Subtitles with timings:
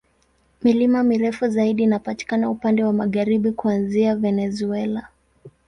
[0.63, 5.07] Milima mirefu zaidi inapatikana upande wa magharibi, kuanzia Venezuela.